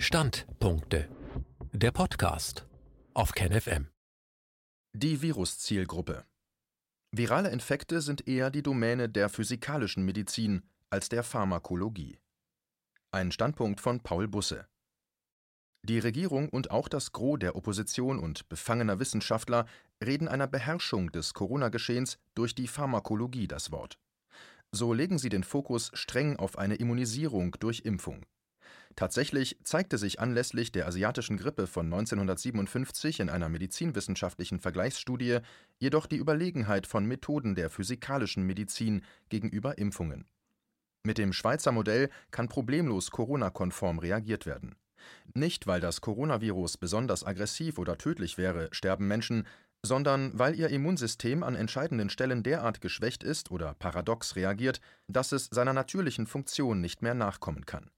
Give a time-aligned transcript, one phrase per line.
[0.00, 1.08] Standpunkte.
[1.72, 2.68] Der Podcast
[3.14, 3.88] auf KenFM.
[4.92, 6.24] Die Viruszielgruppe.
[7.10, 12.20] Virale Infekte sind eher die Domäne der physikalischen Medizin als der Pharmakologie.
[13.10, 14.68] Ein Standpunkt von Paul Busse.
[15.82, 19.66] Die Regierung und auch das Gros der Opposition und befangener Wissenschaftler
[20.02, 23.98] reden einer Beherrschung des Corona-Geschehens durch die Pharmakologie das Wort.
[24.70, 28.24] So legen sie den Fokus streng auf eine Immunisierung durch Impfung.
[28.96, 35.38] Tatsächlich zeigte sich anlässlich der asiatischen Grippe von 1957 in einer medizinwissenschaftlichen Vergleichsstudie
[35.78, 40.26] jedoch die Überlegenheit von Methoden der physikalischen Medizin gegenüber Impfungen.
[41.04, 44.74] Mit dem Schweizer Modell kann problemlos Corona-konform reagiert werden.
[45.32, 49.46] Nicht, weil das Coronavirus besonders aggressiv oder tödlich wäre, sterben Menschen,
[49.82, 55.46] sondern weil ihr Immunsystem an entscheidenden Stellen derart geschwächt ist oder paradox reagiert, dass es
[55.46, 57.90] seiner natürlichen Funktion nicht mehr nachkommen kann.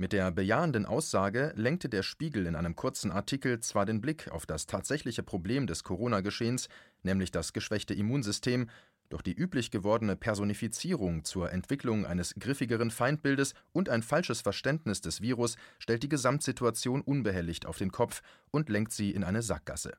[0.00, 4.46] Mit der bejahenden Aussage lenkte der Spiegel in einem kurzen Artikel zwar den Blick auf
[4.46, 6.70] das tatsächliche Problem des Corona-Geschehens,
[7.02, 8.70] nämlich das geschwächte Immunsystem,
[9.10, 15.20] doch die üblich gewordene Personifizierung zur Entwicklung eines griffigeren Feindbildes und ein falsches Verständnis des
[15.20, 19.92] Virus stellt die Gesamtsituation unbehelligt auf den Kopf und lenkt sie in eine Sackgasse.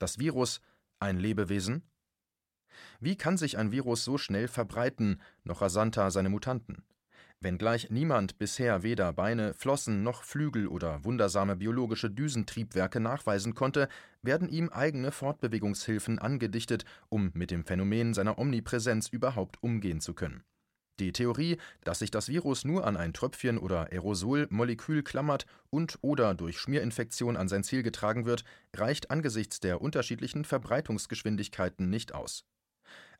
[0.00, 0.60] Das Virus
[0.98, 1.84] ein Lebewesen?
[2.98, 6.82] Wie kann sich ein Virus so schnell verbreiten, noch rasanter seine Mutanten?
[7.42, 13.88] Wenngleich niemand bisher weder Beine, Flossen noch Flügel oder wundersame biologische Düsentriebwerke nachweisen konnte,
[14.20, 20.44] werden ihm eigene Fortbewegungshilfen angedichtet, um mit dem Phänomen seiner Omnipräsenz überhaupt umgehen zu können.
[20.98, 26.34] Die Theorie, dass sich das Virus nur an ein Tröpfchen oder Aerosolmolekül klammert und oder
[26.34, 28.44] durch Schmierinfektion an sein Ziel getragen wird,
[28.76, 32.44] reicht angesichts der unterschiedlichen Verbreitungsgeschwindigkeiten nicht aus.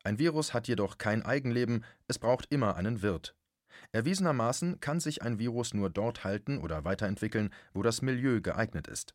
[0.03, 3.35] Ein Virus hat jedoch kein Eigenleben, es braucht immer einen Wirt.
[3.91, 9.13] Erwiesenermaßen kann sich ein Virus nur dort halten oder weiterentwickeln, wo das Milieu geeignet ist.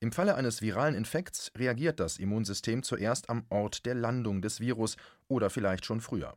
[0.00, 4.96] Im Falle eines viralen Infekts reagiert das Immunsystem zuerst am Ort der Landung des Virus
[5.28, 6.36] oder vielleicht schon früher.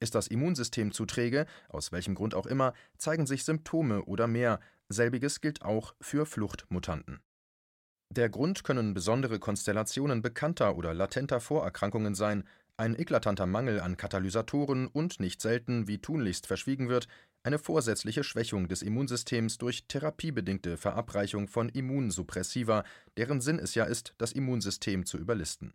[0.00, 4.60] Ist das Immunsystem zu träge, aus welchem Grund auch immer, zeigen sich Symptome oder mehr.
[4.88, 7.20] Selbiges gilt auch für Fluchtmutanten.
[8.10, 12.44] Der Grund können besondere Konstellationen bekannter oder latenter Vorerkrankungen sein,
[12.82, 17.06] ein eklatanter Mangel an Katalysatoren und nicht selten, wie tunlichst verschwiegen wird,
[17.44, 22.82] eine vorsätzliche Schwächung des Immunsystems durch therapiebedingte Verabreichung von Immunsuppressiva,
[23.16, 25.74] deren Sinn es ja ist, das Immunsystem zu überlisten.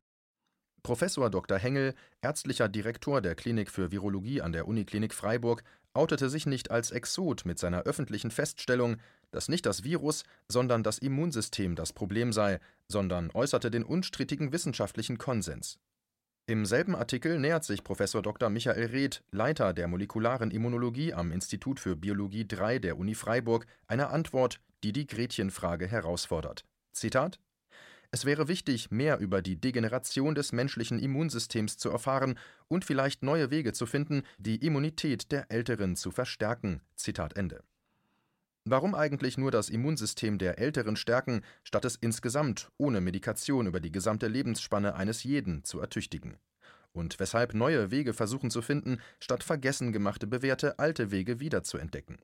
[0.84, 1.57] Professor Dr.
[1.57, 5.63] Hengel, ärztlicher Direktor der Klinik für Virologie an der Uniklinik Freiburg,
[5.94, 8.97] outete sich nicht als Exot mit seiner öffentlichen Feststellung,
[9.31, 15.18] dass nicht das Virus, sondern das Immunsystem das Problem sei, sondern äußerte den unstrittigen wissenschaftlichen
[15.18, 15.79] Konsens.
[16.50, 18.50] Im selben Artikel nähert sich Professor Dr.
[18.50, 24.12] Michael Reth, Leiter der molekularen Immunologie am Institut für Biologie III der Uni Freiburg, einer
[24.12, 26.63] Antwort, die die Gretchenfrage herausfordert.
[26.94, 27.41] Zitat
[28.09, 33.52] es wäre wichtig, mehr über die Degeneration des menschlichen Immunsystems zu erfahren und vielleicht neue
[33.52, 36.80] Wege zu finden, die Immunität der Älteren zu verstärken.
[36.96, 37.63] Zitat Ende.
[38.70, 43.94] Warum eigentlich nur das Immunsystem der Älteren stärken, statt es insgesamt ohne Medikation über die
[43.94, 46.36] gesamte Lebensspanne eines jeden zu ertüchtigen?
[46.92, 52.18] Und weshalb neue Wege versuchen zu finden, statt vergessen gemachte bewährte alte Wege wiederzuentdecken?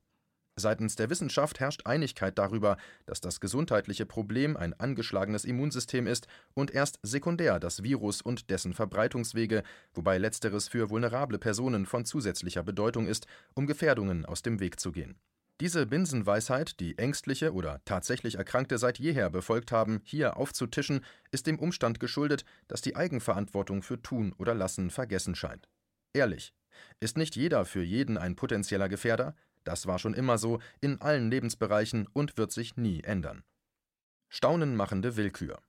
[0.57, 2.75] Seitens der Wissenschaft herrscht Einigkeit darüber,
[3.05, 8.73] dass das gesundheitliche Problem ein angeschlagenes Immunsystem ist und erst sekundär das Virus und dessen
[8.73, 14.81] Verbreitungswege, wobei letzteres für vulnerable Personen von zusätzlicher Bedeutung ist, um Gefährdungen aus dem Weg
[14.81, 15.15] zu gehen.
[15.61, 21.59] Diese Binsenweisheit, die Ängstliche oder tatsächlich Erkrankte seit jeher befolgt haben, hier aufzutischen, ist dem
[21.59, 25.69] Umstand geschuldet, dass die Eigenverantwortung für Tun oder Lassen vergessen scheint.
[26.13, 26.53] Ehrlich,
[26.99, 29.35] ist nicht jeder für jeden ein potenzieller Gefährder?
[29.63, 33.43] Das war schon immer so in allen Lebensbereichen und wird sich nie ändern.
[34.29, 35.59] Staunenmachende Willkür.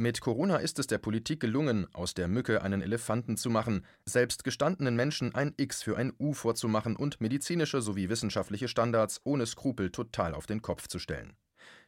[0.00, 4.44] Mit Corona ist es der Politik gelungen, aus der Mücke einen Elefanten zu machen, selbst
[4.44, 9.90] gestandenen Menschen ein X für ein U vorzumachen und medizinische sowie wissenschaftliche Standards ohne Skrupel
[9.90, 11.32] total auf den Kopf zu stellen.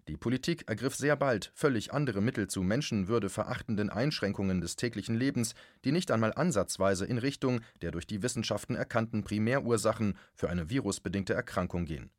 [0.09, 5.93] Die Politik ergriff sehr bald völlig andere Mittel zu menschenwürdeverachtenden Einschränkungen des täglichen Lebens, die
[5.93, 11.85] nicht einmal ansatzweise in Richtung der durch die Wissenschaften erkannten Primärursachen für eine virusbedingte Erkrankung
[11.85, 12.11] gehen.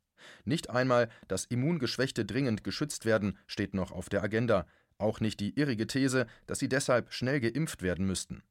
[0.44, 4.66] Nicht einmal, dass Immungeschwächte dringend geschützt werden, steht noch auf der Agenda,
[5.02, 8.42] auch nicht die irrige These, dass sie deshalb schnell geimpft werden müssten.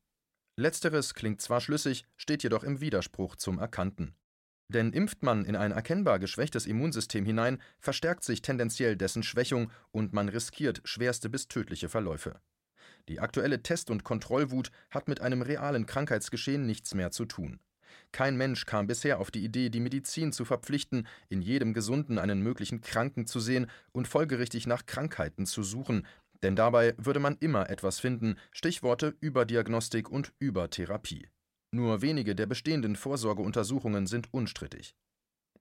[0.58, 4.16] Letzteres klingt zwar schlüssig, steht jedoch im Widerspruch zum Erkannten.
[4.68, 10.14] Denn impft man in ein erkennbar geschwächtes Immunsystem hinein, verstärkt sich tendenziell dessen Schwächung und
[10.14, 12.40] man riskiert schwerste bis tödliche Verläufe.
[13.10, 17.60] Die aktuelle Test- und Kontrollwut hat mit einem realen Krankheitsgeschehen nichts mehr zu tun.
[18.12, 22.42] Kein Mensch kam bisher auf die Idee, die Medizin zu verpflichten, in jedem Gesunden einen
[22.42, 26.06] möglichen Kranken zu sehen und folgerichtig nach Krankheiten zu suchen,
[26.44, 31.28] denn dabei würde man immer etwas finden, Stichworte Überdiagnostik und Übertherapie.
[31.72, 34.96] Nur wenige der bestehenden Vorsorgeuntersuchungen sind unstrittig.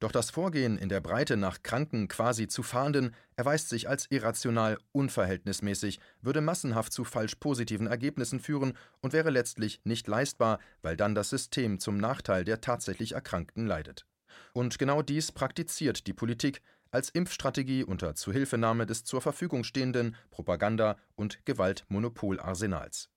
[0.00, 4.78] Doch das Vorgehen in der Breite nach Kranken quasi zu fahnden, erweist sich als irrational,
[4.92, 8.72] unverhältnismäßig, würde massenhaft zu falsch positiven Ergebnissen führen
[9.02, 14.06] und wäre letztlich nicht leistbar, weil dann das System zum Nachteil der tatsächlich Erkrankten leidet.
[14.54, 20.96] Und genau dies praktiziert die Politik als Impfstrategie unter Zuhilfenahme des zur Verfügung stehenden Propaganda-
[21.16, 23.08] und Gewaltmonopolarsenals.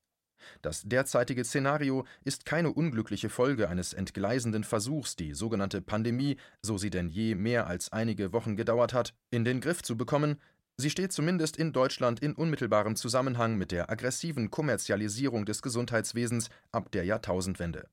[0.61, 6.89] Das derzeitige Szenario ist keine unglückliche Folge eines entgleisenden Versuchs, die sogenannte Pandemie, so sie
[6.89, 10.39] denn je mehr als einige Wochen gedauert hat, in den Griff zu bekommen,
[10.77, 16.91] sie steht zumindest in Deutschland in unmittelbarem Zusammenhang mit der aggressiven Kommerzialisierung des Gesundheitswesens ab
[16.91, 17.87] der Jahrtausendwende.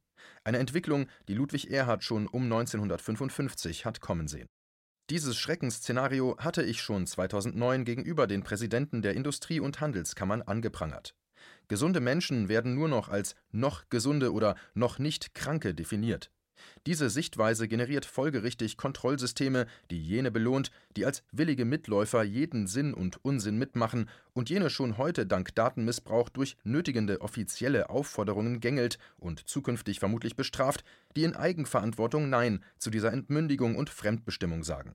[0.45, 4.49] Eine Entwicklung, die Ludwig Erhard schon um 1955 hat kommen sehen.
[5.11, 11.17] Dieses Schreckensszenario hatte ich schon 2009 gegenüber den Präsidenten der Industrie- und Handelskammern angeprangert.
[11.67, 16.31] Gesunde Menschen werden nur noch als noch gesunde oder noch nicht Kranke definiert.
[16.87, 23.25] Diese Sichtweise generiert folgerichtig Kontrollsysteme, die jene belohnt, die als willige Mitläufer jeden Sinn und
[23.25, 29.99] Unsinn mitmachen und jene schon heute dank Datenmissbrauch durch nötigende offizielle Aufforderungen gängelt und zukünftig
[30.01, 30.85] vermutlich bestraft,
[31.17, 34.95] die in Eigenverantwortung Nein zu dieser Entmündigung und Fremdbestimmung sagen.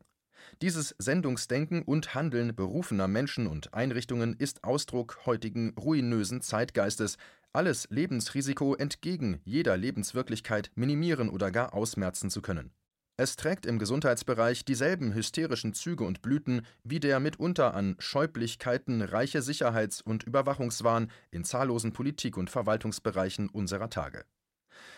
[0.62, 7.18] Dieses Sendungsdenken und Handeln berufener Menschen und Einrichtungen ist Ausdruck heutigen ruinösen Zeitgeistes,
[7.56, 12.72] alles Lebensrisiko entgegen jeder Lebenswirklichkeit minimieren oder gar ausmerzen zu können.
[13.18, 19.42] Es trägt im Gesundheitsbereich dieselben hysterischen Züge und Blüten wie der mitunter an Scheublichkeiten reiche
[19.42, 24.25] Sicherheits- und Überwachungswahn in zahllosen Politik- und Verwaltungsbereichen unserer Tage.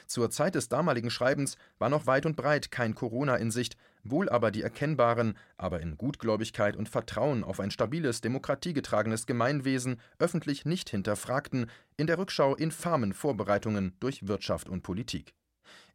[0.07, 3.77] Zur Zeit des damaligen Schreibens war noch weit und breit kein Corona in Sicht,
[4.11, 10.65] wohl aber die erkennbaren, aber in Gutgläubigkeit und Vertrauen auf ein stabiles, demokratiegetragenes Gemeinwesen öffentlich
[10.65, 15.33] nicht hinterfragten, in der Rückschau infamen Vorbereitungen durch Wirtschaft und Politik.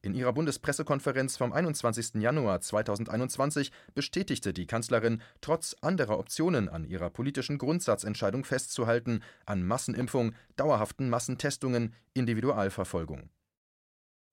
[0.05, 2.15] In ihrer Bundespressekonferenz vom 21.
[2.15, 10.35] Januar 2021 bestätigte die Kanzlerin, trotz anderer Optionen an ihrer politischen Grundsatzentscheidung festzuhalten, an Massenimpfung,
[10.57, 13.31] dauerhaften Massentestungen, Individualverfolgung.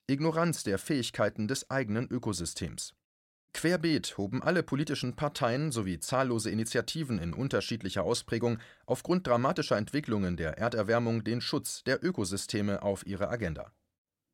[0.08, 2.96] Ignoranz der Fähigkeiten des eigenen Ökosystems.
[3.54, 10.58] Querbeet hoben alle politischen Parteien sowie zahllose Initiativen in unterschiedlicher Ausprägung aufgrund dramatischer Entwicklungen der
[10.58, 13.72] Erderwärmung den Schutz der Ökosysteme auf ihre Agenda.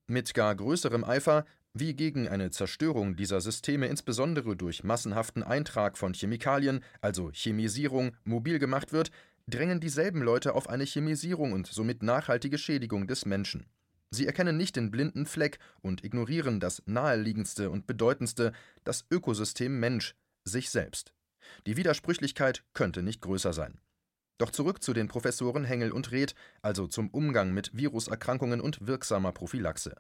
[0.08, 6.14] Mit gar größerem Eifer, wie gegen eine Zerstörung dieser Systeme insbesondere durch massenhaften Eintrag von
[6.14, 9.12] Chemikalien, also Chemisierung, mobil gemacht wird,
[9.48, 13.66] drängen dieselben Leute auf eine Chemisierung und somit nachhaltige Schädigung des Menschen.
[14.12, 18.54] Sie erkennen nicht den blinden Fleck und ignorieren das naheliegendste und bedeutendste,
[18.84, 21.14] das Ökosystem Mensch, sich selbst.
[21.68, 23.80] Die Widersprüchlichkeit könnte nicht größer sein.
[24.38, 29.32] Doch zurück zu den Professoren Hengel und Reth, also zum Umgang mit Viruserkrankungen und wirksamer
[29.32, 29.96] Prophylaxe.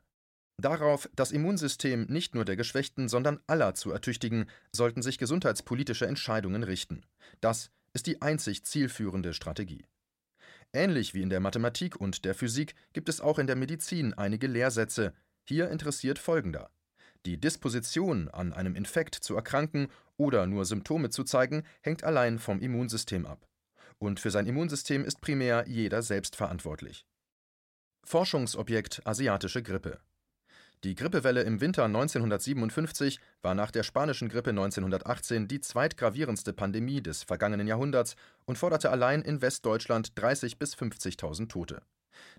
[0.58, 6.64] Darauf, das Immunsystem nicht nur der Geschwächten, sondern aller zu ertüchtigen, sollten sich gesundheitspolitische Entscheidungen
[6.64, 7.06] richten.
[7.42, 9.86] Das ist die einzig zielführende Strategie.
[10.76, 14.48] Ähnlich wie in der Mathematik und der Physik gibt es auch in der Medizin einige
[14.48, 15.14] Lehrsätze.
[15.46, 16.70] Hier interessiert folgender.
[17.26, 19.88] Die Disposition, an einem Infekt zu erkranken
[20.18, 23.48] oder nur Symptome zu zeigen, hängt allein vom Immunsystem ab.
[24.00, 27.06] Und für sein Immunsystem ist primär jeder selbst verantwortlich.
[28.04, 30.02] Forschungsobjekt Asiatische Grippe
[30.86, 37.24] die Grippewelle im Winter 1957 war nach der spanischen Grippe 1918 die zweitgravierendste Pandemie des
[37.24, 38.16] vergangenen Jahrhunderts
[38.46, 41.82] und forderte allein in Westdeutschland 30.000 bis 50.000 Tote.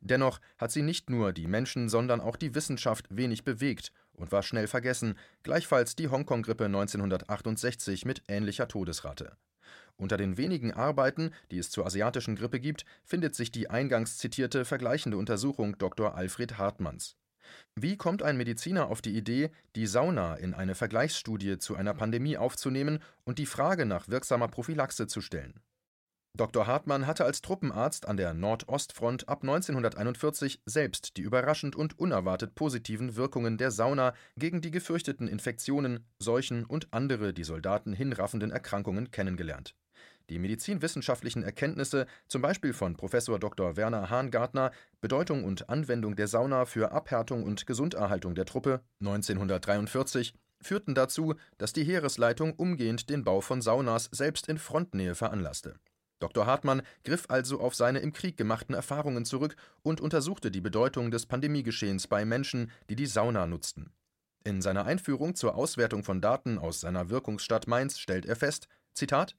[0.01, 4.45] Dennoch hat sie nicht nur die Menschen, sondern auch die Wissenschaft wenig bewegt und war
[4.45, 9.37] schnell vergessen, gleichfalls die Hongkong-Grippe 1968 mit ähnlicher Todesrate.
[9.97, 14.65] Unter den wenigen Arbeiten, die es zur asiatischen Grippe gibt, findet sich die eingangs zitierte
[14.65, 16.15] vergleichende Untersuchung Dr.
[16.15, 17.17] Alfred Hartmanns.
[17.75, 22.37] Wie kommt ein Mediziner auf die Idee, die Sauna in eine Vergleichsstudie zu einer Pandemie
[22.37, 25.61] aufzunehmen und die Frage nach wirksamer Prophylaxe zu stellen?
[26.37, 26.67] Dr.
[26.67, 33.17] Hartmann hatte als Truppenarzt an der Nordostfront ab 1941 selbst die überraschend und unerwartet positiven
[33.17, 39.75] Wirkungen der Sauna gegen die gefürchteten Infektionen, Seuchen und andere die Soldaten hinraffenden Erkrankungen kennengelernt
[40.31, 43.77] die medizinwissenschaftlichen Erkenntnisse, zum Beispiel von Professor Dr.
[43.77, 50.95] Werner Hahngartner, Bedeutung und Anwendung der Sauna für Abhärtung und Gesunderhaltung der Truppe 1943, führten
[50.95, 55.77] dazu, dass die Heeresleitung umgehend den Bau von Saunas selbst in Frontnähe veranlasste.
[56.19, 56.47] Dr.
[56.47, 61.27] Hartmann griff also auf seine im Krieg gemachten Erfahrungen zurück und untersuchte die Bedeutung des
[61.27, 63.93] Pandemiegeschehens bei Menschen, die die Sauna nutzten.
[64.45, 69.37] In seiner Einführung zur Auswertung von Daten aus seiner Wirkungsstadt Mainz stellt er fest: Zitat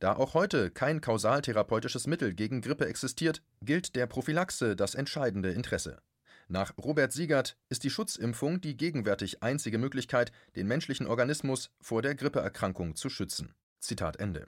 [0.00, 5.98] da auch heute kein kausaltherapeutisches Mittel gegen Grippe existiert, gilt der Prophylaxe das entscheidende Interesse.
[6.48, 12.14] Nach Robert Siegert ist die Schutzimpfung die gegenwärtig einzige Möglichkeit, den menschlichen Organismus vor der
[12.14, 13.54] Grippeerkrankung zu schützen.
[13.80, 14.46] Zitat Ende.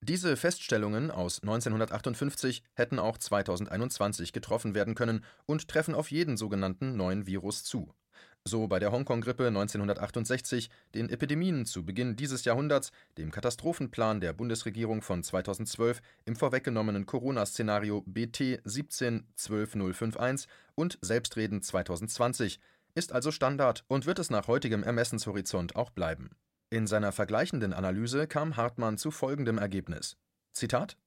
[0.00, 6.96] Diese Feststellungen aus 1958 hätten auch 2021 getroffen werden können und treffen auf jeden sogenannten
[6.96, 7.94] neuen Virus zu
[8.46, 15.00] so bei der Hongkong-Grippe 1968, den Epidemien zu Beginn dieses Jahrhunderts, dem Katastrophenplan der Bundesregierung
[15.00, 22.60] von 2012 im vorweggenommenen Corona-Szenario BT 1712051 und Selbstreden 2020,
[22.94, 26.30] ist also Standard und wird es nach heutigem Ermessenshorizont auch bleiben.
[26.68, 30.18] In seiner vergleichenden Analyse kam Hartmann zu folgendem Ergebnis:
[30.52, 30.98] Zitat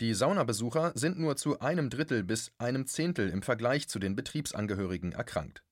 [0.00, 5.12] die Saunabesucher sind nur zu einem Drittel bis einem Zehntel im Vergleich zu den Betriebsangehörigen
[5.12, 5.63] erkrankt.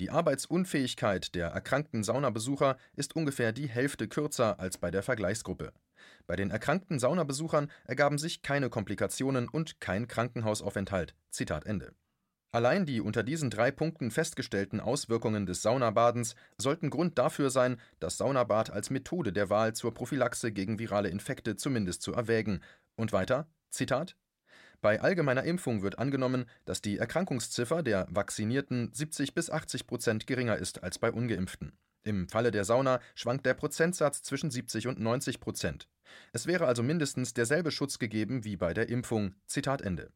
[0.00, 5.72] Die Arbeitsunfähigkeit der erkrankten Saunabesucher ist ungefähr die Hälfte kürzer als bei der Vergleichsgruppe.
[6.26, 11.14] Bei den erkrankten Saunabesuchern ergaben sich keine Komplikationen und kein Krankenhausaufenthalt.
[11.30, 11.94] Zitat Ende.
[12.54, 18.18] Allein die unter diesen drei Punkten festgestellten Auswirkungen des Saunabadens sollten Grund dafür sein, das
[18.18, 22.60] Saunabad als Methode der Wahl zur Prophylaxe gegen virale Infekte zumindest zu erwägen.
[22.94, 24.16] Und weiter: Zitat
[24.82, 30.56] bei allgemeiner Impfung wird angenommen, dass die Erkrankungsziffer der Vaccinierten 70 bis 80 Prozent geringer
[30.56, 31.72] ist als bei ungeimpften.
[32.02, 35.88] Im Falle der Sauna schwankt der Prozentsatz zwischen 70 und 90 Prozent.
[36.32, 39.36] Es wäre also mindestens derselbe Schutz gegeben wie bei der Impfung.
[39.46, 40.10] Zitat Ende.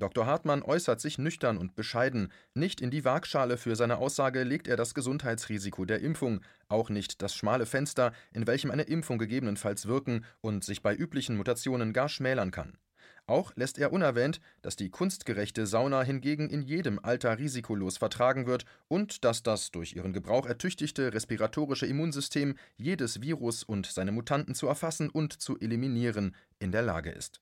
[0.00, 0.26] Dr.
[0.26, 2.32] Hartmann äußert sich nüchtern und bescheiden.
[2.54, 7.22] Nicht in die Waagschale für seine Aussage legt er das Gesundheitsrisiko der Impfung, auch nicht
[7.22, 12.08] das schmale Fenster, in welchem eine Impfung gegebenenfalls wirken und sich bei üblichen Mutationen gar
[12.08, 12.78] schmälern kann.
[13.26, 18.64] Auch lässt er unerwähnt, dass die kunstgerechte Sauna hingegen in jedem Alter risikolos vertragen wird
[18.88, 24.66] und dass das durch ihren Gebrauch ertüchtigte respiratorische Immunsystem jedes Virus und seine Mutanten zu
[24.66, 27.40] erfassen und zu eliminieren in der Lage ist.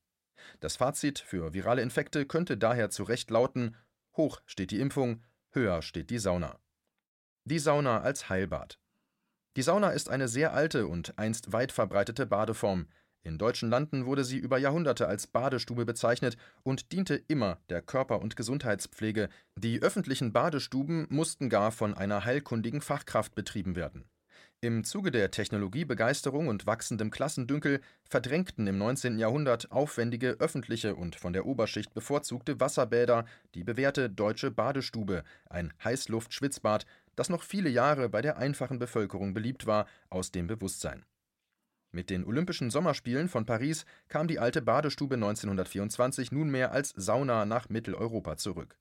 [0.60, 3.76] Das Fazit für virale Infekte könnte daher zu Recht lauten:
[4.16, 6.58] Hoch steht die Impfung, höher steht die Sauna.
[7.44, 8.78] Die Sauna als Heilbad.
[9.56, 12.86] Die Sauna ist eine sehr alte und einst weit verbreitete Badeform.
[13.22, 18.20] In deutschen Landen wurde sie über Jahrhunderte als Badestube bezeichnet und diente immer der Körper
[18.22, 24.08] und Gesundheitspflege, die öffentlichen Badestuben mussten gar von einer heilkundigen Fachkraft betrieben werden.
[24.62, 29.18] Im Zuge der Technologiebegeisterung und wachsendem Klassendünkel verdrängten im 19.
[29.18, 33.24] Jahrhundert aufwendige öffentliche und von der Oberschicht bevorzugte Wasserbäder
[33.54, 36.84] die bewährte deutsche Badestube, ein Heißluft-Schwitzbad,
[37.16, 41.04] das noch viele Jahre bei der einfachen Bevölkerung beliebt war, aus dem Bewusstsein
[41.92, 47.68] mit den Olympischen Sommerspielen von Paris kam die alte Badestube 1924 nunmehr als Sauna nach
[47.68, 48.76] Mitteleuropa zurück.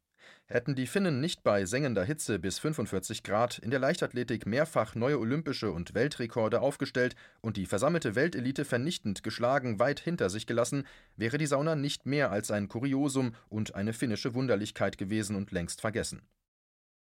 [0.46, 5.20] Hätten die Finnen nicht bei sengender Hitze bis 45 Grad in der Leichtathletik mehrfach neue
[5.20, 10.86] olympische und Weltrekorde aufgestellt und die versammelte Weltelite vernichtend geschlagen weit hinter sich gelassen,
[11.16, 15.82] wäre die Sauna nicht mehr als ein Kuriosum und eine finnische Wunderlichkeit gewesen und längst
[15.82, 16.22] vergessen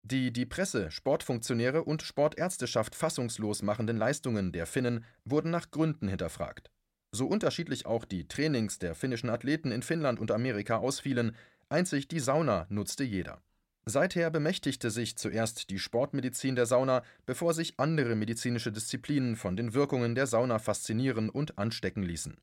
[0.05, 6.69] die die Presse, Sportfunktionäre und Sportärzteschaft fassungslos machenden Leistungen der Finnen wurden nach Gründen hinterfragt.
[7.11, 11.35] So unterschiedlich auch die Trainings der finnischen Athleten in Finnland und Amerika ausfielen,
[11.69, 13.41] einzig die Sauna nutzte jeder.
[13.85, 19.73] Seither bemächtigte sich zuerst die Sportmedizin der Sauna, bevor sich andere medizinische Disziplinen von den
[19.73, 22.37] Wirkungen der Sauna faszinieren und anstecken ließen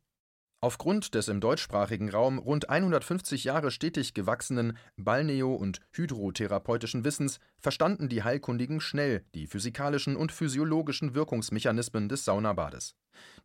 [0.64, 8.09] Aufgrund des im deutschsprachigen Raum rund 150 Jahre stetig gewachsenen balneo- und hydrotherapeutischen Wissens verstanden
[8.09, 12.95] die Heilkundigen schnell die physikalischen und physiologischen Wirkungsmechanismen des Saunabades.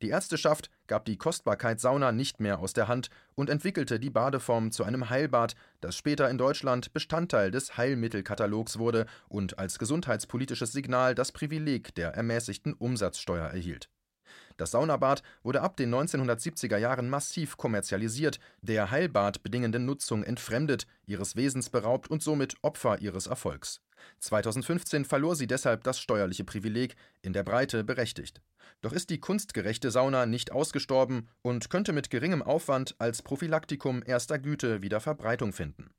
[0.04, 4.72] Die Ärzteschaft gab die Kostbarkeit Sauna nicht mehr aus der Hand und entwickelte die Badeform
[4.72, 11.16] zu einem Heilbad, das später in Deutschland Bestandteil des Heilmittelkatalogs wurde und als gesundheitspolitisches Signal
[11.16, 13.90] das Privileg der ermäßigten Umsatzsteuer erhielt
[14.58, 21.36] das Saunabad wurde ab den 1970er Jahren massiv kommerzialisiert, der Heilbad bedingenden Nutzung entfremdet, ihres
[21.36, 23.82] Wesens beraubt und somit Opfer ihres Erfolgs.
[24.20, 28.42] 2015 verlor sie deshalb das steuerliche Privileg, in der Breite berechtigt.
[28.82, 34.40] Doch ist die kunstgerechte Sauna nicht ausgestorben und könnte mit geringem Aufwand als Prophylaktikum erster
[34.40, 35.90] Güte wieder Verbreitung finden.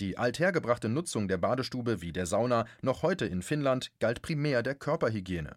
[0.00, 4.74] Die althergebrachte Nutzung der Badestube wie der Sauna noch heute in Finnland galt primär der
[4.74, 5.56] Körperhygiene.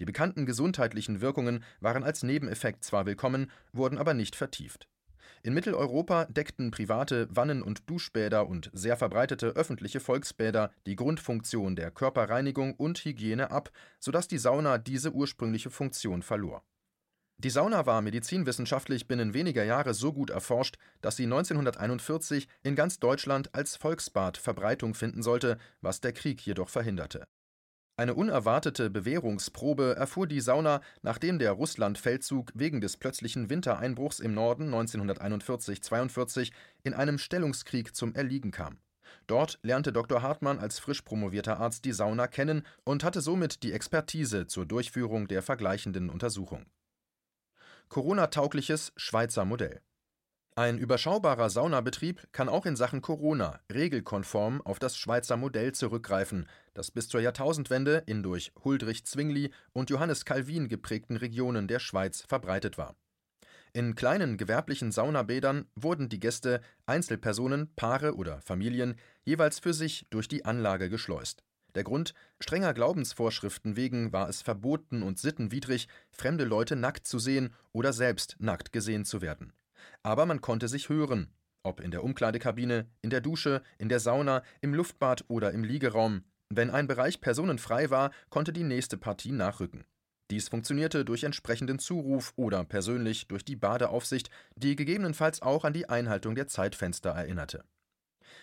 [0.00, 4.88] Die bekannten gesundheitlichen Wirkungen waren als Nebeneffekt zwar willkommen, wurden aber nicht vertieft.
[5.42, 11.90] In Mitteleuropa deckten private Wannen- und Duschbäder und sehr verbreitete öffentliche Volksbäder die Grundfunktion der
[11.90, 13.70] Körperreinigung und Hygiene ab,
[14.00, 16.62] sodass die Sauna diese ursprüngliche Funktion verlor.
[17.38, 22.98] Die Sauna war medizinwissenschaftlich binnen weniger Jahre so gut erforscht, dass sie 1941 in ganz
[22.98, 27.26] Deutschland als Volksbad Verbreitung finden sollte, was der Krieg jedoch verhinderte
[27.98, 34.68] Eine unerwartete Bewährungsprobe erfuhr die Sauna, nachdem der Russlandfeldzug wegen des plötzlichen Wintereinbruchs im Norden
[34.68, 38.78] 1941/42 in einem Stellungskrieg zum Erliegen kam.
[39.26, 40.20] Dort lernte Dr.
[40.20, 45.26] Hartmann als frisch promovierter Arzt die Sauna kennen und hatte somit die Expertise zur Durchführung
[45.26, 46.66] der vergleichenden Untersuchung.
[47.88, 49.80] Corona-taugliches Schweizer Modell
[50.58, 56.90] ein überschaubarer Saunabetrieb kann auch in Sachen Corona regelkonform auf das Schweizer Modell zurückgreifen, das
[56.90, 62.78] bis zur Jahrtausendwende in durch Huldrych Zwingli und Johannes Calvin geprägten Regionen der Schweiz verbreitet
[62.78, 62.96] war.
[63.74, 70.26] In kleinen gewerblichen Saunabädern wurden die Gäste, Einzelpersonen, Paare oder Familien, jeweils für sich durch
[70.26, 71.44] die Anlage geschleust.
[71.74, 77.52] Der Grund: strenger Glaubensvorschriften wegen war es verboten und sittenwidrig, fremde Leute nackt zu sehen
[77.74, 79.52] oder selbst nackt gesehen zu werden
[80.02, 84.42] aber man konnte sich hören, ob in der Umkleidekabine, in der Dusche, in der Sauna,
[84.60, 86.24] im Luftbad oder im Liegeraum.
[86.48, 89.84] Wenn ein Bereich personenfrei war, konnte die nächste Partie nachrücken.
[90.30, 95.88] Dies funktionierte durch entsprechenden Zuruf oder persönlich durch die Badeaufsicht, die gegebenenfalls auch an die
[95.88, 97.64] Einhaltung der Zeitfenster erinnerte.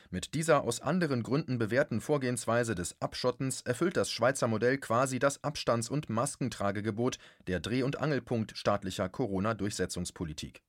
[0.09, 5.43] Mit dieser aus anderen Gründen bewährten Vorgehensweise des Abschottens erfüllt das Schweizer Modell quasi das
[5.43, 10.61] Abstands- und Maskentragegebot, der Dreh- und Angelpunkt staatlicher Corona-Durchsetzungspolitik.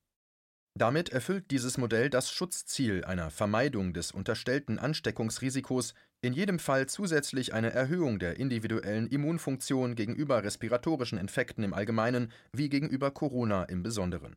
[0.77, 7.53] Damit erfüllt dieses Modell das Schutzziel einer Vermeidung des unterstellten Ansteckungsrisikos, in jedem Fall zusätzlich
[7.53, 14.35] eine Erhöhung der individuellen Immunfunktion gegenüber respiratorischen Infekten im Allgemeinen wie gegenüber Corona im Besonderen.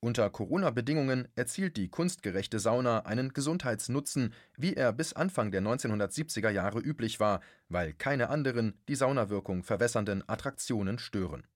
[0.00, 6.80] Unter Corona-Bedingungen erzielt die kunstgerechte Sauna einen Gesundheitsnutzen, wie er bis Anfang der 1970er Jahre
[6.80, 7.40] üblich war,
[7.70, 11.46] weil keine anderen die Saunawirkung verwässernden Attraktionen stören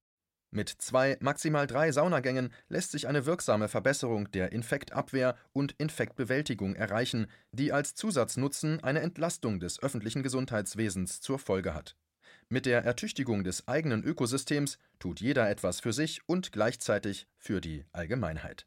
[0.50, 7.26] mit zwei, maximal drei Saunagängen lässt sich eine wirksame Verbesserung der Infektabwehr und Infektbewältigung erreichen,
[7.52, 11.96] die als Zusatznutzen eine Entlastung des öffentlichen Gesundheitswesens zur Folge hat.
[12.48, 17.84] Mit der Ertüchtigung des eigenen Ökosystems tut jeder etwas für sich und gleichzeitig für die
[17.92, 18.66] Allgemeinheit.